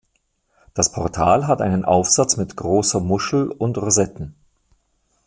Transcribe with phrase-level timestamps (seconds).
[0.73, 4.33] Das Portal hat einen Aufsatz mit großer Muschel und Rosetten.